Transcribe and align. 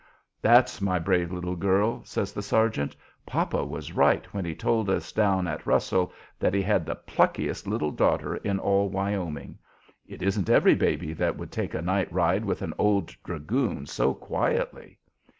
"That's 0.41 0.81
my 0.81 0.97
brave 0.97 1.31
little 1.31 1.55
girl!" 1.55 2.03
says 2.05 2.33
the 2.33 2.41
sergeant. 2.41 2.95
"Papa 3.23 3.63
was 3.63 3.91
right 3.91 4.25
when 4.33 4.43
he 4.43 4.55
told 4.55 4.89
us 4.89 5.11
down 5.11 5.45
at 5.47 5.67
Russell 5.67 6.11
that 6.39 6.55
he 6.55 6.61
had 6.63 6.87
the 6.87 6.95
pluckiest 6.95 7.67
little 7.67 7.91
daughter 7.91 8.37
in 8.37 8.57
all 8.57 8.89
Wyoming. 8.89 9.59
It 10.07 10.23
isn't 10.23 10.49
every 10.49 10.73
baby 10.73 11.13
that 11.13 11.37
would 11.37 11.51
take 11.51 11.75
a 11.75 11.83
night 11.83 12.11
ride 12.11 12.43
with 12.45 12.63
an 12.63 12.73
old 12.79 13.15
dragoon 13.23 13.85
so 13.85 14.15
quietly." 14.15 14.97